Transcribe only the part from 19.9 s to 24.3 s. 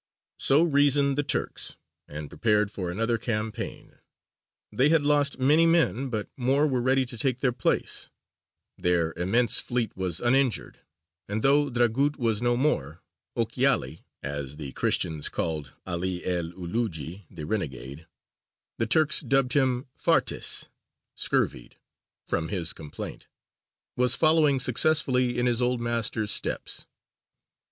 Fartās, "Scurvied," from his complaint was